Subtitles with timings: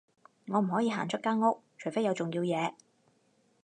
[0.47, 2.73] 我唔可以行出間屋，除非有重要嘢